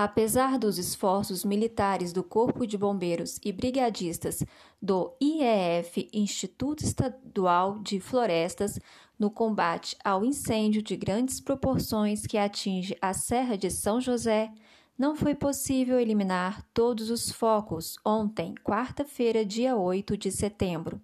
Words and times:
Apesar 0.00 0.60
dos 0.60 0.78
esforços 0.78 1.44
militares 1.44 2.12
do 2.12 2.22
Corpo 2.22 2.64
de 2.64 2.78
Bombeiros 2.78 3.40
e 3.44 3.50
brigadistas 3.50 4.44
do 4.80 5.12
IEF, 5.20 6.08
Instituto 6.12 6.84
Estadual 6.84 7.80
de 7.80 7.98
Florestas, 7.98 8.78
no 9.18 9.28
combate 9.28 9.96
ao 10.04 10.24
incêndio 10.24 10.82
de 10.82 10.94
grandes 10.94 11.40
proporções 11.40 12.28
que 12.28 12.38
atinge 12.38 12.96
a 13.02 13.12
Serra 13.12 13.58
de 13.58 13.72
São 13.72 14.00
José, 14.00 14.52
não 14.96 15.16
foi 15.16 15.34
possível 15.34 15.98
eliminar 15.98 16.62
todos 16.72 17.10
os 17.10 17.32
focos 17.32 17.96
ontem, 18.04 18.54
quarta-feira, 18.62 19.44
dia 19.44 19.76
8 19.76 20.16
de 20.16 20.30
setembro. 20.30 21.02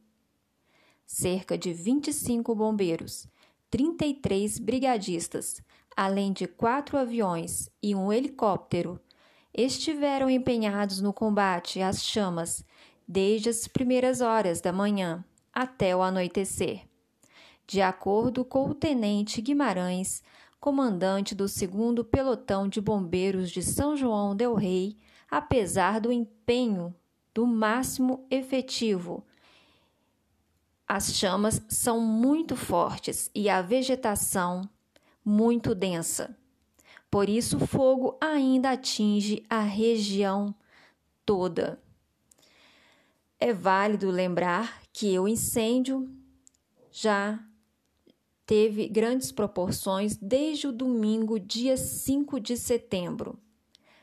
Cerca 1.05 1.59
de 1.59 1.73
25 1.73 2.55
bombeiros, 2.55 3.27
33 3.75 4.61
brigadistas, 4.61 5.61
além 5.97 6.33
de 6.33 6.47
quatro 6.47 6.97
aviões 6.97 7.69
e 7.83 7.93
um 7.93 8.13
helicóptero, 8.13 9.01
estiveram 9.53 10.31
empenhados 10.31 11.01
no 11.01 11.13
combate 11.13 11.83
às 11.83 12.05
chamas 12.05 12.65
desde 13.07 13.49
as 13.49 13.67
primeiras 13.67 14.21
horas 14.21 14.61
da 14.61 14.73
manhã 14.73 15.25
até 15.53 15.97
o 15.97 16.03
anoitecer. 16.03 16.83
De 17.67 17.83
acordo 17.83 18.45
com 18.45 18.71
o 18.71 18.77
tenente 18.77 19.43
Guimarães, 19.43 20.23
comandante 20.61 21.35
do 21.35 21.47
2 21.47 22.07
Pelotão 22.09 22.69
de 22.69 22.81
Bombeiros 22.81 23.51
de 23.51 23.61
São 23.61 23.97
João 23.97 24.37
del 24.37 24.55
Rei, 24.55 24.97
apesar 25.29 26.01
do 26.01 26.13
empenho 26.13 26.95
do 27.35 27.45
máximo 27.45 28.25
efetivo, 28.31 29.27
as 30.87 31.15
chamas 31.15 31.63
são 31.69 32.01
muito 32.01 32.57
fortes 32.57 33.31
e 33.35 33.49
a 33.49 33.63
vegetação 33.63 34.69
muito 35.25 35.75
densa. 35.75 36.37
Por 37.11 37.29
isso, 37.29 37.57
o 37.57 37.67
fogo 37.67 38.19
ainda 38.21 38.73
atinge 38.73 39.45
a 39.49 39.61
região 39.61 40.55
toda. 41.25 41.81
É 43.41 43.53
válido 43.53 44.11
lembrar 44.11 44.83
que 44.93 45.19
o 45.19 45.29
incêndio 45.29 46.09
já 46.91 47.39
teve 48.47 48.89
grandes 48.89 49.33
proporções 49.33 50.17
desde 50.17 50.67
o 50.67 50.73
domingo, 50.73 51.39
dia 51.39 51.77
5 51.77 52.39
de 52.41 52.57
setembro. 52.57 53.39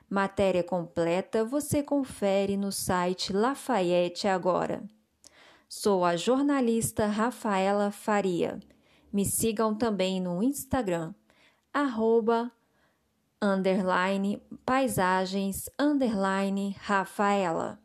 Matéria 0.10 0.64
completa 0.64 1.46
você 1.46 1.82
confere 1.84 2.58
no 2.58 2.72
site 2.72 3.32
Lafayette 3.32 4.28
Agora. 4.28 4.84
Sou 5.74 6.04
a 6.04 6.18
jornalista 6.18 7.06
Rafaela 7.06 7.92
Faria. 7.92 8.60
Me 9.12 9.24
sigam 9.24 9.74
também 9.74 10.20
no 10.20 10.44
Instagram, 10.44 11.16
arroba, 11.74 12.52
underline, 13.42 14.44
paisagens, 14.66 15.70
underline, 15.80 16.76
Rafaela. 16.78 17.80